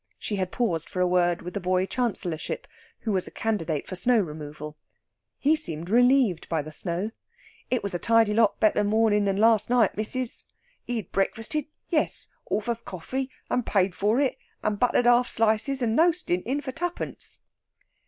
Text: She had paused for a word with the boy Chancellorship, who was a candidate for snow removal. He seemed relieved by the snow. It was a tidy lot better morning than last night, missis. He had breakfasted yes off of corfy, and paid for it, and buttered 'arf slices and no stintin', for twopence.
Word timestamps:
She 0.17 0.37
had 0.37 0.51
paused 0.51 0.89
for 0.89 0.99
a 0.99 1.05
word 1.05 1.43
with 1.43 1.53
the 1.53 1.59
boy 1.59 1.85
Chancellorship, 1.85 2.65
who 3.01 3.11
was 3.11 3.27
a 3.27 3.29
candidate 3.29 3.85
for 3.85 3.95
snow 3.95 4.17
removal. 4.17 4.75
He 5.37 5.55
seemed 5.55 5.91
relieved 5.91 6.49
by 6.49 6.63
the 6.63 6.71
snow. 6.71 7.11
It 7.69 7.83
was 7.83 7.93
a 7.93 7.99
tidy 7.99 8.33
lot 8.33 8.59
better 8.59 8.83
morning 8.83 9.25
than 9.25 9.37
last 9.37 9.69
night, 9.69 9.95
missis. 9.95 10.47
He 10.83 10.95
had 10.95 11.11
breakfasted 11.11 11.67
yes 11.89 12.29
off 12.49 12.67
of 12.67 12.83
corfy, 12.83 13.29
and 13.47 13.63
paid 13.63 13.93
for 13.93 14.19
it, 14.19 14.37
and 14.63 14.79
buttered 14.79 15.05
'arf 15.05 15.29
slices 15.29 15.83
and 15.83 15.95
no 15.95 16.11
stintin', 16.11 16.61
for 16.63 16.71
twopence. 16.71 17.41